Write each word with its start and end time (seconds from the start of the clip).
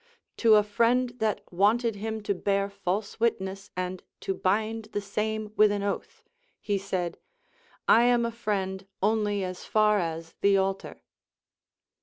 To 0.37 0.55
a 0.55 0.63
friend 0.63 1.09
that 1.19 1.41
wanted 1.53 1.97
him 1.97 2.23
to 2.23 2.33
bear 2.33 2.71
false 2.71 3.19
wit 3.19 3.39
ness 3.39 3.69
and 3.77 4.01
to 4.21 4.33
bind 4.33 4.85
the 4.93 4.99
same 4.99 5.53
with 5.55 5.71
an 5.71 5.83
oath, 5.83 6.23
he 6.59 6.79
said: 6.79 7.19
1 7.85 8.01
am 8.01 8.25
a 8.25 8.31
friend 8.31 8.87
only 9.03 9.43
as 9.43 9.63
far 9.63 9.99
as 9.99 10.33
the 10.41 10.57
altar. 10.57 11.03